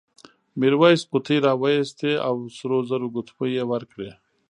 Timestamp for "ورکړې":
3.71-4.11